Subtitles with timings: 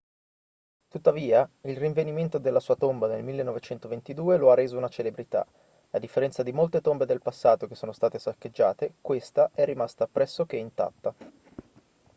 [0.87, 5.45] tuttavia il rinvenimento della sua tomba nel 1922 lo ha reso una celebrità
[5.91, 10.55] a differenza di molte tombe del passato che sono state saccheggiate questa è rimasta pressoché
[10.55, 11.13] intatta